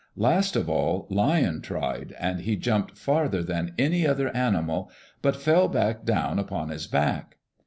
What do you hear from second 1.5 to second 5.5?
tried, and he jumped farther than any other animal, but